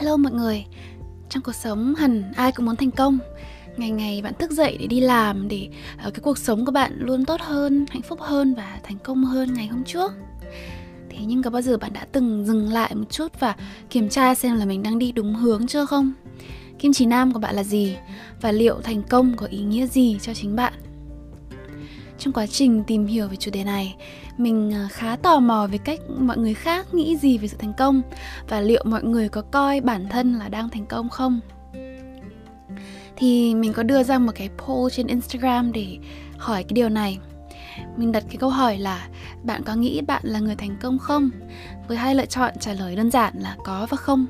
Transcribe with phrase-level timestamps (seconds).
[0.00, 0.64] Hello mọi người.
[1.28, 3.18] Trong cuộc sống hẳn ai cũng muốn thành công.
[3.76, 5.68] Ngày ngày bạn thức dậy để đi làm Để
[6.06, 9.24] uh, cái cuộc sống của bạn luôn tốt hơn Hạnh phúc hơn và thành công
[9.24, 10.12] hơn ngày hôm trước.
[11.10, 13.56] Thế nhưng có bao giờ bạn đã từng dừng lại một chút Và
[13.90, 16.12] kiểm tra xem là mình đang đi đúng hướng chưa không?
[16.78, 17.96] Kim chỉ nam của bạn là gì?
[18.40, 20.72] Và liệu thành công có ý nghĩa gì cho chính bạn?
[22.20, 23.96] Trong quá trình tìm hiểu về chủ đề này,
[24.38, 27.72] mình à, khá tò mò về cách mọi người khác nghĩ gì về sự thành
[27.78, 28.02] công
[28.48, 31.40] và liệu mọi người có coi bản thân là đang thành công không?
[33.16, 35.98] Thì mình có đưa ra một cái poll trên instagram để
[36.38, 37.18] hỏi cái điều này.
[37.96, 39.08] Mình đặt cái câu hỏi là,
[39.42, 41.30] bạn có nghĩ bạn là người thành công không?
[41.88, 44.26] Với hai lựa chọn trả lời đơn giản là có và không.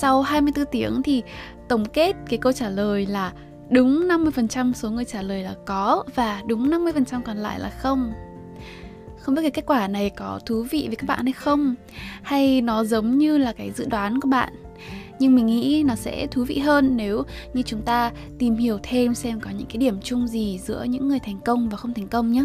[0.00, 1.22] Sau 24 tiếng thì
[1.68, 3.32] tổng kết cái câu trả lời là
[3.70, 8.12] đúng 50% số người trả lời là có và đúng 50% còn lại là không.
[9.18, 11.74] Không biết cái kết quả này có thú vị với các bạn hay không
[12.22, 14.52] hay nó giống như là cái dự đoán của bạn.
[15.18, 17.22] Nhưng mình nghĩ nó sẽ thú vị hơn nếu
[17.54, 21.08] như chúng ta tìm hiểu thêm xem có những cái điểm chung gì giữa những
[21.08, 22.44] người thành công và không thành công nhé.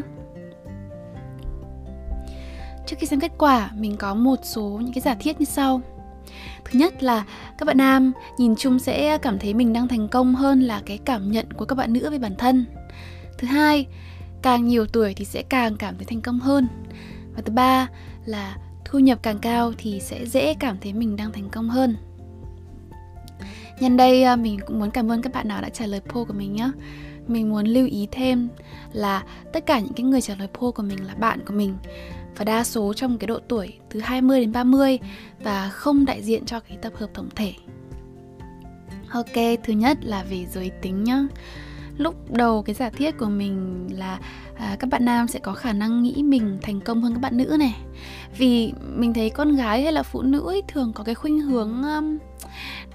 [2.88, 5.82] Trước khi xem kết quả, mình có một số những cái giả thiết như sau
[6.66, 7.26] thứ nhất là
[7.58, 10.98] các bạn nam, nhìn chung sẽ cảm thấy mình đang thành công hơn là cái
[10.98, 12.66] cảm nhận của các bạn nữ về bản thân.
[13.38, 13.88] Thứ hai,
[14.42, 16.68] càng nhiều tuổi thì sẽ càng cảm thấy thành công hơn.
[17.36, 17.88] Và thứ ba
[18.26, 21.96] là thu nhập càng cao thì sẽ dễ cảm thấy mình đang thành công hơn.
[23.80, 26.28] Nhân đây à, mình cũng muốn cảm ơn các bạn nào đã trả lời poll
[26.28, 26.72] của mình nhé
[27.30, 28.50] mình muốn lưu ý thêm
[28.94, 31.78] là tất cả những cái người trả lời poll của mình là bạn của mình
[32.38, 35.00] và đa số trong cái độ tuổi từ 20 đến 30
[35.44, 37.54] và không đại diện cho cái tập hợp tổng thể.
[39.10, 41.28] Ok, thứ nhất là về giới tính nhá.
[41.98, 44.20] Lúc đầu cái giả thiết của mình là
[44.56, 47.38] à, các bạn nam sẽ có khả năng nghĩ mình thành công hơn các bạn
[47.38, 47.76] nữ này.
[48.38, 51.84] Vì mình thấy con gái hay là phụ nữ ấy thường có cái khuynh hướng
[51.84, 52.18] um,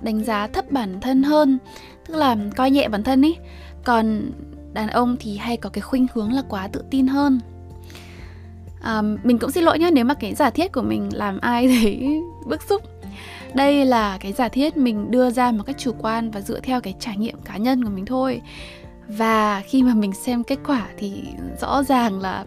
[0.01, 1.59] đánh giá thấp bản thân hơn,
[2.07, 3.37] tức là coi nhẹ bản thân ấy.
[3.85, 4.31] Còn
[4.73, 7.41] đàn ông thì hay có cái khuynh hướng là quá tự tin hơn
[8.85, 11.69] um, mình cũng xin lỗi nhé nếu mà cái giả thiết của mình làm ai
[11.83, 12.83] thấy bức xúc.
[13.55, 16.81] Đây là cái giả thiết mình đưa ra một cách chủ quan và dựa theo
[16.81, 18.41] cái trải nghiệm cá nhân của mình thôi.
[19.09, 21.23] Và khi mà mình xem kết quả thì
[21.61, 22.45] rõ ràng là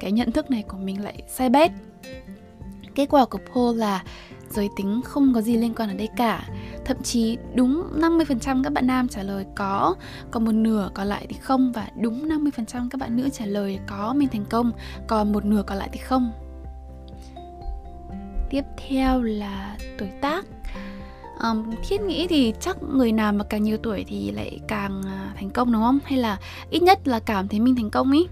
[0.00, 1.70] cái nhận thức này của mình lại sai bét.
[2.94, 4.02] Kết quả của poll là
[4.54, 6.48] giới tính không có gì liên quan ở đây cả.
[6.84, 9.94] Thậm chí đúng 50% các bạn nam trả lời có
[10.30, 13.78] Còn một nửa còn lại thì không Và đúng 50% các bạn nữ trả lời
[13.86, 14.72] có mình thành công
[15.06, 16.32] Còn một nửa còn lại thì không.
[18.50, 20.44] Tiếp theo là tuổi tác.
[21.42, 25.32] Um, thiết nghĩ thì chắc người nào mà càng nhiều tuổi thì lại càng à,
[25.36, 25.98] thành công đúng không?
[26.04, 26.38] Hay là
[26.70, 28.26] ít nhất là cảm thấy mình thành công ý?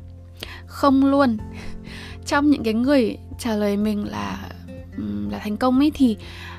[0.66, 1.36] Không luôn.
[2.26, 4.51] Trong những cái người trả lời mình là
[5.30, 6.16] là thành công ấy thì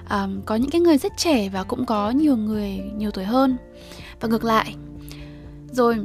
[0.09, 3.57] um, có những cái người rất trẻ và cũng có nhiều người nhiều tuổi hơn
[4.21, 4.75] và ngược lại
[5.71, 5.97] rồi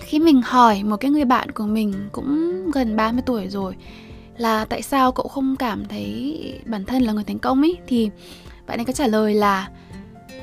[0.00, 3.74] khi mình hỏi một cái người bạn của mình cũng gần 30 tuổi rồi
[4.36, 8.10] là tại sao cậu không cảm thấy bản thân là người thành công ấy thì
[8.66, 9.68] bạn ấy có trả lời là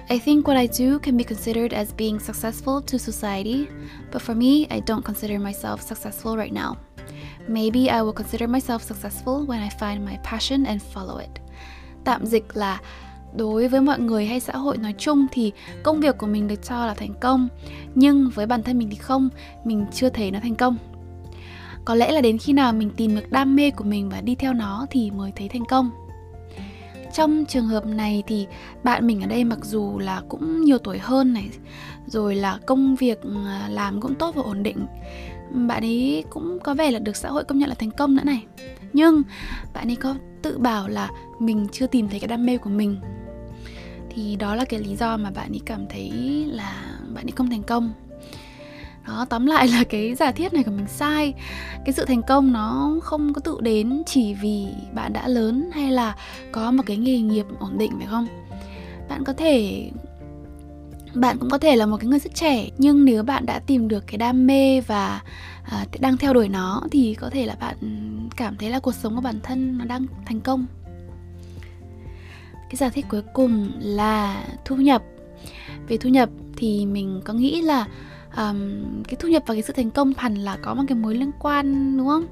[0.10, 3.68] I think what I do can be considered as being successful to society,
[4.14, 6.76] but for me, I don't consider myself successful right now.
[7.48, 11.30] Maybe I will consider myself successful when I find my passion and follow it.
[12.04, 12.82] Tạm dịch là,
[13.36, 15.52] đối với mọi người hay xã hội nói chung thì
[15.84, 17.48] công việc của mình được cho là thành công,
[17.96, 19.30] nhưng với bản thân mình thì không,
[19.64, 20.78] mình chưa thấy nó thành công
[21.86, 24.36] có lẽ là đến khi nào mình tìm được đam mê của mình và đi
[24.36, 25.90] theo nó thì mới thấy thành công
[27.14, 28.48] trong trường hợp này thì
[28.84, 31.50] bạn mình ở đây mặc dù là cũng nhiều tuổi hơn này,
[32.08, 34.86] rồi là công việc à, làm cũng tốt và ổn định
[35.52, 38.24] bạn ấy cũng có vẻ là được xã hội công nhận là thành công nữa
[38.26, 38.46] này.
[38.94, 39.24] Nhưng
[39.74, 42.98] bạn ấy có tự bảo là mình chưa tìm thấy cái đam mê của mình.
[44.10, 46.12] Thì đó là cái lý do mà bạn ấy cảm thấy
[46.52, 46.84] là
[47.16, 47.94] bạn ấy không thành công.
[49.08, 51.34] Đó, tóm lại là cái giả thiết này của mình sai.
[51.86, 55.92] Cái sự thành công nó không có tự đến chỉ vì bạn đã lớn hay
[55.92, 56.16] là
[56.52, 58.28] có một cái nghề nghiệp ổn định, phải không?
[59.10, 59.90] Bạn có thể
[61.16, 63.88] bạn cũng có thể là một cái người rất trẻ nhưng nếu bạn đã tìm
[63.88, 65.22] được cái đam mê và
[65.64, 67.76] à, đang theo đuổi nó thì có thể là bạn
[68.36, 70.66] cảm thấy là cuộc sống của bản thân nó đang thành công.
[72.52, 75.04] Cái giả thiết cuối cùng là thu nhập.
[75.88, 77.88] Về thu nhập thì mình có nghĩ là
[78.38, 81.16] um, cái thu nhập và cái sự thành công hẳn là có một cái mối
[81.16, 82.26] liên quan đúng không?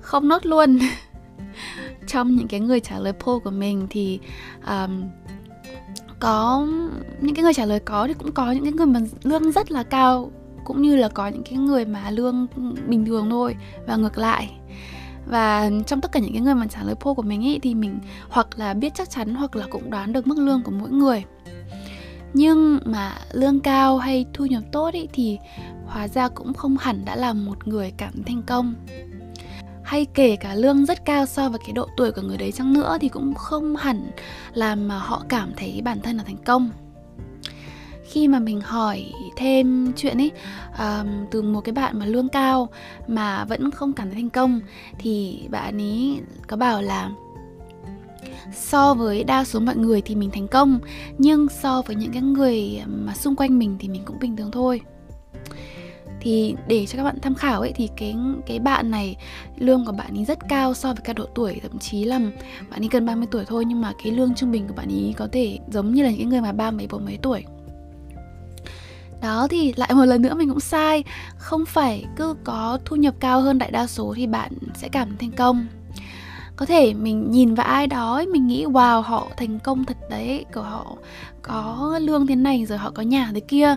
[0.00, 0.78] Không nốt luôn.
[2.06, 4.20] Trong những cái người trả lời poll của mình thì
[4.66, 5.02] um,
[6.20, 6.66] có
[7.20, 9.70] những cái người trả lời có thì cũng có những cái người mà lương rất
[9.70, 10.30] là cao,
[10.64, 12.46] cũng như là có những cái người mà lương
[12.86, 13.56] bình thường thôi
[13.86, 14.50] và ngược lại.
[15.26, 17.74] Và trong tất cả những cái người mà trả lời poll của mình ý, thì
[17.74, 20.90] mình hoặc là biết chắc chắn hoặc là cũng đoán được mức lương của mỗi
[20.90, 21.24] người.
[22.34, 25.38] Nhưng mà lương cao hay thu nhập tốt ý, thì
[25.86, 28.74] hóa ra cũng không hẳn đã là một người cảm thành công
[29.90, 32.72] hay kể cả lương rất cao so với cái độ tuổi của người đấy chăng
[32.72, 34.10] nữa thì cũng không hẳn
[34.52, 36.70] làm mà họ cảm thấy bản thân là thành công.
[38.04, 40.30] Khi mà mình hỏi thêm chuyện ấy
[40.78, 42.68] um, từ một cái bạn mà lương cao
[43.06, 44.60] mà vẫn không cảm thấy thành công
[44.98, 47.10] thì bạn ấy có bảo là
[48.52, 50.78] so với đa số mọi người thì mình thành công
[51.18, 54.50] nhưng so với những cái người mà xung quanh mình thì mình cũng bình thường
[54.50, 54.80] thôi
[56.20, 59.16] thì để cho các bạn tham khảo ấy, thì cái cái bạn này,
[59.56, 62.20] lương của bạn ấy rất cao so với cả độ tuổi, thậm chí là
[62.70, 65.14] bạn ấy gần 30 tuổi thôi, nhưng mà cái lương trung bình của bạn ấy
[65.16, 67.44] có thể giống như là những người mà ba mấy, bốn mấy tuổi.
[69.22, 71.04] Đó, thì lại một lần nữa mình cũng sai.
[71.36, 75.16] Không phải cứ có thu nhập cao hơn đại đa số thì bạn sẽ cảm
[75.16, 75.66] thành công
[76.60, 80.44] có thể mình nhìn vào ai đó mình nghĩ wow họ thành công thật đấy
[80.54, 80.96] của họ
[81.42, 83.74] có lương thế này rồi họ có nhà thế kia.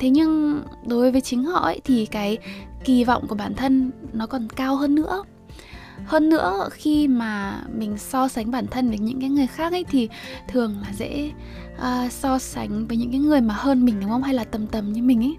[0.00, 2.38] Thế nhưng đối với chính họ ấy thì cái
[2.84, 5.22] kỳ vọng của bản thân nó còn cao hơn nữa.
[6.06, 9.84] Hơn nữa khi mà mình so sánh bản thân với những cái người khác ấy
[9.84, 10.08] thì
[10.48, 11.30] thường là dễ
[11.76, 14.22] uh, so sánh với những cái người mà hơn mình đúng không?
[14.22, 15.36] Hay là tầm tầm như mình ấy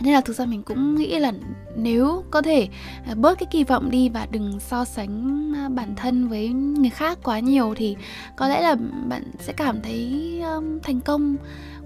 [0.00, 1.32] thế nên là thực ra mình cũng nghĩ là
[1.76, 2.68] nếu có thể
[3.06, 6.90] à, bớt cái kỳ vọng đi và đừng so sánh à, bản thân với người
[6.90, 7.96] khác quá nhiều thì
[8.36, 8.76] có lẽ là
[9.08, 10.26] bạn sẽ cảm thấy
[10.82, 11.36] thành công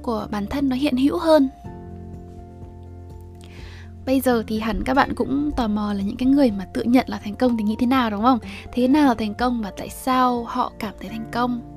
[0.03, 1.49] của bản thân nó hiện hữu hơn
[4.07, 6.83] Bây giờ thì hẳn các bạn cũng tò mò là những cái người mà tự
[6.83, 8.39] nhận là thành công thì nghĩ thế nào, đúng không?
[8.73, 11.74] Thế nào là thành công và tại sao họ cảm thấy thành công?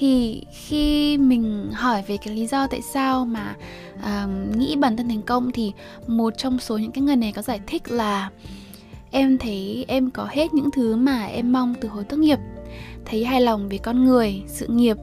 [0.00, 3.54] Thì khi mình hỏi về cái lý do tại sao mà
[3.96, 5.72] uh, nghĩ bản thân thành công thì
[6.06, 8.30] một trong số những cái người này có giải thích là
[9.10, 12.38] em thấy em có hết những thứ mà em mong từ hồi tốt nghiệp
[13.04, 14.96] thấy hài lòng về con người sự nghiệp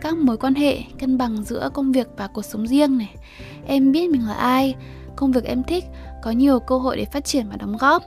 [0.00, 3.14] các mối quan hệ cân bằng giữa công việc và cuộc sống riêng này
[3.66, 4.74] em biết mình là ai
[5.16, 5.84] công việc em thích,
[6.22, 8.02] có nhiều cơ hội để phát triển và đóng góp.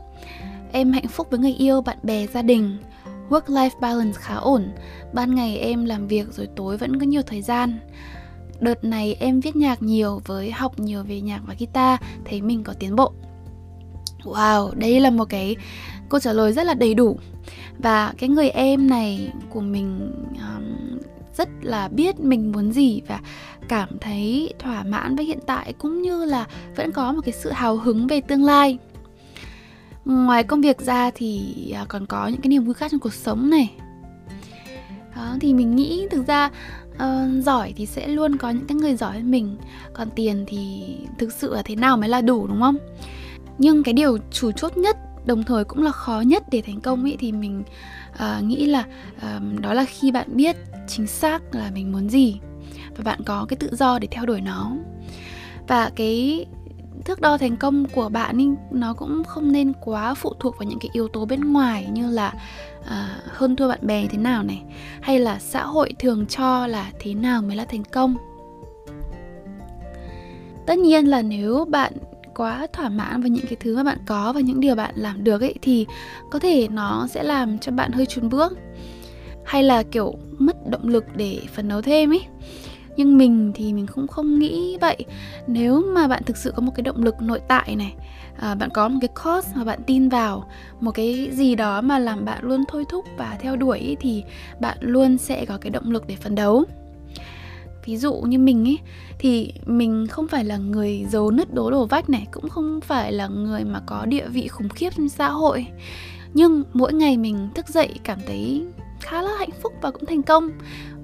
[0.72, 2.78] Em hạnh phúc với người yêu, bạn bè, gia đình.
[3.30, 4.64] Work-life balance khá ổn.
[5.14, 7.80] Ban ngày em làm việc rồi tối vẫn có nhiều thời gian.
[8.60, 12.64] Đợt này em viết nhạc nhiều với học nhiều về nhạc và guitar, thấy mình
[12.64, 13.14] có tiến bộ.
[14.24, 15.56] Wow, đây là một cái
[16.10, 17.18] câu trả lời rất là đầy đủ.
[17.78, 21.00] Và cái người em này của mình um,
[21.38, 23.20] rất là biết mình muốn gì và
[23.68, 26.46] cảm thấy thỏa mãn với hiện tại cũng như là
[26.76, 28.78] vẫn có một cái sự hào hứng về tương lai
[30.06, 33.14] ngoài công việc ra thì à, còn có những cái niềm vui khác trong cuộc
[33.14, 33.72] sống này.
[35.16, 36.50] Đó thì mình nghĩ thực ra
[36.94, 39.58] uh, giỏi thì sẽ luôn có những cái người giỏi hơn mình
[39.94, 40.84] còn tiền thì
[41.18, 42.78] thực sự là thế nào mới là đủ đúng không?
[43.58, 47.06] Nhưng cái điều chủ chốt nhất đồng thời cũng là khó nhất để thành công
[47.06, 47.64] ý thì mình
[48.14, 48.86] uh, nghĩ là
[49.18, 50.56] uh, đó là khi bạn biết
[50.88, 52.40] chính xác là mình muốn gì
[52.98, 54.72] và bạn có cái tự do để theo đuổi nó.
[55.68, 56.46] Và cái
[57.06, 60.70] thước đo thành công của bạn ý, nó cũng không nên quá phụ thuộc vào
[60.70, 62.34] những cái yếu tố bên ngoài như là
[62.88, 64.64] à, hơn thua bạn bè thế nào này
[65.02, 68.16] hay là xã hội thường cho là thế nào mới là thành công.
[70.66, 71.94] Tất nhiên là nếu bạn
[72.36, 75.24] quá thỏa mãn với những cái thứ mà bạn có và những điều bạn làm
[75.24, 75.86] được ấy thì
[76.32, 78.58] có thể nó sẽ làm cho bạn hơi chùn bước
[79.46, 82.26] hay là kiểu mất động lực để phấn đấu thêm ấy
[82.98, 85.06] nhưng mình thì mình cũng không nghĩ vậy.
[85.48, 87.94] Nếu mà bạn thực sự có một cái động lực nội tại này
[88.38, 90.50] à, bạn có một cái cause mà bạn tin vào
[90.80, 94.24] một cái gì đó mà làm bạn luôn thôi thúc và theo đuổi ý, thì
[94.60, 96.64] bạn luôn sẽ có cái động lực để phấn đấu.
[97.86, 98.80] Ví dụ như mình ấy
[99.20, 103.14] thì mình không phải là người giấu nứt đố đổ vách này cũng không phải
[103.14, 105.68] là người mà có địa vị khủng khiếp trong xã hội.
[106.34, 108.66] Nhưng mỗi ngày mình thức dậy cảm thấy
[109.00, 110.50] khá là hạnh phúc và cũng thành công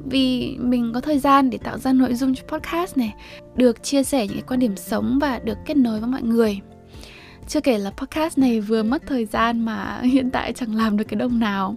[0.05, 3.13] vì mình có thời gian để tạo ra nội dung cho podcast này
[3.55, 6.59] được chia sẻ những cái quan điểm sống và được kết nối với mọi người.
[7.47, 11.03] Chưa kể là podcast này vừa mất thời gian mà hiện tại chẳng làm được
[11.07, 11.75] cái đồng nào.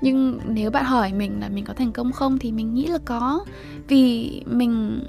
[0.00, 2.98] Nhưng nếu bạn hỏi mình là mình có thành công không thì mình nghĩ là
[3.04, 3.44] có
[3.88, 5.00] vì mình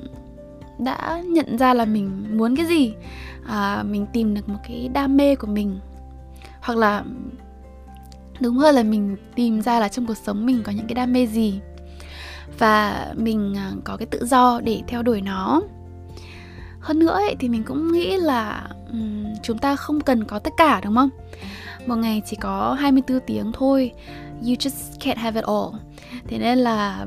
[0.80, 2.94] đã nhận ra là mình muốn cái gì.
[3.48, 5.80] À, mình tìm được một cái đam mê của mình.
[6.62, 7.04] Hoặc là
[8.40, 11.14] đúng hơn là mình tìm ra là trong cuộc sống mình có những cái đam
[11.14, 11.60] mê gì
[12.58, 15.62] và mình à, có cái tự do để theo đuổi nó.
[16.80, 20.54] Hơn nữa ấy, thì mình cũng nghĩ là um, chúng ta không cần có tất
[20.58, 21.10] cả đúng không?
[21.86, 23.92] Một ngày chỉ có 24 tiếng thôi.
[24.42, 25.82] You just can't have it all.
[26.28, 27.06] Thế nên là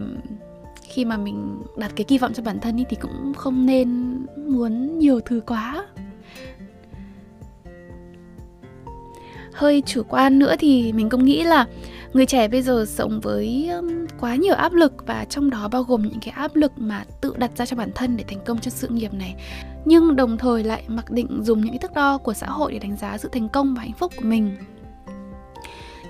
[0.82, 4.18] khi mà mình đặt cái kỳ vọng cho bản thân ý, thì cũng không nên
[4.36, 5.86] muốn nhiều thứ quá.
[9.52, 11.66] Hơi chủ quan nữa thì mình cũng nghĩ là
[12.12, 13.70] người trẻ bây giờ sống với
[14.20, 17.34] quá nhiều áp lực và trong đó bao gồm những cái áp lực mà tự
[17.36, 19.34] đặt ra cho bản thân để thành công trong sự nghiệp này.
[19.84, 22.78] Nhưng đồng thời lại mặc định dùng những cái thước đo của xã hội để
[22.78, 24.56] đánh giá sự thành công và hạnh phúc của mình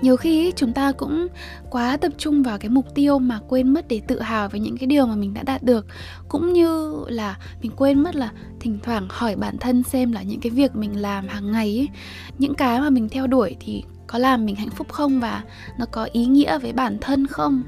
[0.01, 1.27] nhiều khi chúng ta cũng
[1.69, 4.77] quá tập trung vào cái mục tiêu mà quên mất để tự hào về những
[4.77, 5.85] cái điều mà mình đã đạt được.
[6.27, 10.39] Cũng như là mình quên mất là thỉnh thoảng hỏi bản thân xem là những
[10.39, 11.89] cái việc mình làm hàng ngày ấy,
[12.37, 15.43] những cái mà mình theo đuổi thì có làm mình hạnh phúc không và
[15.79, 17.63] nó có ý nghĩa với bản thân không?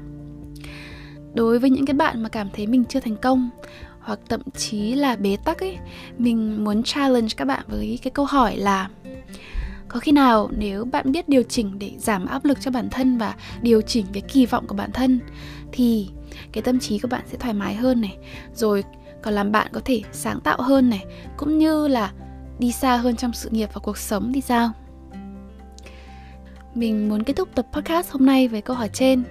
[1.34, 3.50] Đối với những cái bạn mà cảm thấy mình chưa thành công
[4.00, 5.78] hoặc thậm chí là bế tắc ấy
[6.18, 8.88] mình muốn challenge các bạn với cái câu hỏi là
[9.94, 13.18] có khi nào nếu bạn biết điều chỉnh để giảm áp lực cho bản thân
[13.18, 15.20] và điều chỉnh cái kỳ vọng của bản thân,
[15.72, 16.08] thì
[16.52, 18.16] cái tâm trí của bạn sẽ thoải mái hơn này,
[18.54, 18.84] rồi
[19.22, 21.04] còn làm bạn có thể sáng tạo hơn này,
[21.36, 22.12] cũng như là
[22.58, 24.70] đi xa hơn trong sự nghiệp và cuộc sống thì sao?
[26.74, 29.24] Mình muốn kết thúc tập podcast hôm nay với câu hỏi trên.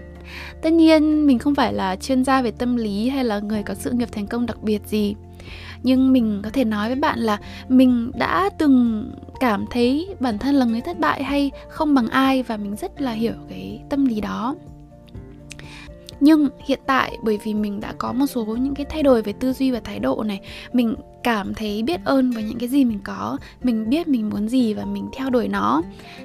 [0.62, 3.74] Tất nhiên, mình không phải là chuyên gia về tâm lý hay là người có
[3.74, 5.16] sự nghiệp thành công đặc biệt gì
[5.84, 7.38] nhưng mình có thể nói với bạn là
[7.70, 9.06] mình đã từng
[9.40, 13.02] cảm thấy bản thân là người thất bại hay không bằng ai và mình rất
[13.02, 14.56] là hiểu cái tâm lý đó.
[16.20, 19.34] Nhưng hiện tại, bởi vì mình đã có một số những cái thay đổi về
[19.34, 20.40] tư duy và thái độ này,
[20.74, 24.50] mình cảm thấy biết ơn với những cái gì mình có, mình biết mình muốn
[24.50, 25.82] gì và mình theo đuổi nó,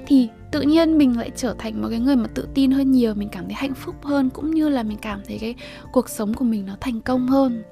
[0.07, 3.13] thì tự nhiên mình lại trở thành một cái người mà tự tin hơn nhiều,
[3.13, 5.55] mình cảm thấy hạnh phúc hơn, cũng như là mình cảm thấy cái
[5.91, 7.63] cuộc sống của mình nó thành công hơn.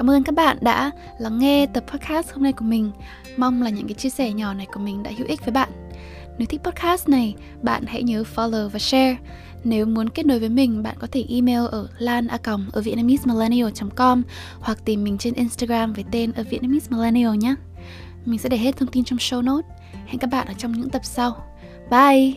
[0.00, 2.90] Cảm ơn các bạn đã lắng nghe tập podcast hôm nay của mình.
[3.36, 5.68] Mong là những cái chia sẻ nhỏ này của mình đã hữu ích với bạn.
[6.38, 9.16] Nếu thích podcast này, bạn hãy nhớ follow và share.
[9.64, 12.38] Nếu muốn kết nối với mình, bạn có thể email ở lan a
[12.72, 14.22] ở vietnamese-millennial.com
[14.60, 17.54] hoặc tìm mình trên Instagram với tên ở Vietnamese Millennial nhé.
[18.24, 19.68] Mình sẽ để hết thông tin trong show note.
[20.06, 21.44] Hẹn các bạn ở trong những tập sau.
[21.90, 22.32] Bye!